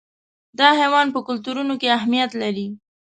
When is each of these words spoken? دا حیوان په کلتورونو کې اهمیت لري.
دا 0.59 0.69
حیوان 0.79 1.07
په 1.15 1.19
کلتورونو 1.27 1.73
کې 1.81 1.95
اهمیت 1.97 2.31
لري. 2.41 2.67